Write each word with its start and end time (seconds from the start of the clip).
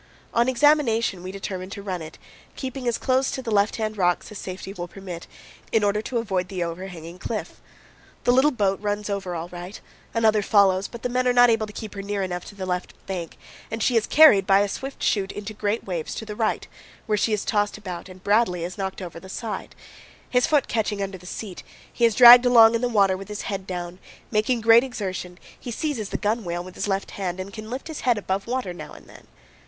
On 0.33 0.49
examination 0.49 1.21
we 1.21 1.31
determine 1.31 1.69
to 1.69 1.83
run 1.83 2.01
it, 2.01 2.17
keeping 2.55 2.87
as 2.87 2.97
close 2.97 3.29
to 3.29 3.41
the 3.43 3.51
left 3.51 3.75
hand 3.75 3.97
rocks 3.97 4.31
as 4.31 4.39
safety 4.39 4.73
will 4.73 4.87
permit, 4.87 5.27
in 5.71 5.83
order 5.83 6.01
to 6.01 6.17
avoid 6.17 6.47
the 6.47 6.63
overhanging 6.63 7.19
cliff. 7.19 7.61
The 8.23 8.31
little 8.31 8.49
boat 8.49 8.81
runs 8.81 9.11
over 9.11 9.35
all 9.35 9.47
right; 9.49 9.79
another 10.15 10.41
follows, 10.41 10.87
but 10.87 11.03
the 11.03 11.09
men 11.09 11.27
are 11.27 11.33
not 11.33 11.51
able 11.51 11.67
to 11.67 11.71
keep 11.71 11.93
her 11.93 12.01
near 12.01 12.23
enough 12.23 12.45
to 12.45 12.55
the 12.55 12.65
left 12.65 12.95
bank 13.05 13.37
and 13.69 13.83
she 13.83 13.95
is 13.95 14.07
carried 14.07 14.47
by 14.47 14.61
a 14.61 14.67
swift 14.67 15.03
chute 15.03 15.31
into 15.31 15.53
great 15.53 15.83
waves 15.85 16.15
to 16.15 16.25
the 16.25 16.35
right, 16.35 16.67
where 17.05 17.15
she 17.15 17.31
is 17.31 17.45
tossed 17.45 17.77
about 17.77 18.09
and 18.09 18.23
Bradley 18.23 18.63
is 18.63 18.79
knocked 18.79 19.03
over 19.03 19.19
the 19.19 19.29
side; 19.29 19.75
his 20.27 20.47
foot 20.47 20.67
catching 20.67 21.03
under 21.03 21.19
the 21.19 21.27
seat, 21.27 21.61
he 21.93 22.05
is 22.05 22.15
dragged 22.15 22.47
along 22.47 22.73
in 22.73 22.81
the 22.81 22.89
water 22.89 23.15
with 23.15 23.27
his 23.27 23.43
head 23.43 23.67
down; 23.67 23.99
making 24.31 24.61
great 24.61 24.83
exertion, 24.83 25.37
he 25.59 25.69
seizes 25.69 26.09
the 26.09 26.17
gunwale 26.17 26.63
with 26.63 26.73
his 26.73 26.87
left 26.87 27.11
hand 27.11 27.39
and 27.39 27.53
can 27.53 27.69
lift 27.69 27.87
his 27.87 28.01
head 28.01 28.17
above 28.17 28.47
water 28.47 28.73
now 28.73 28.93
and 28.93 29.07
then. 29.07 29.27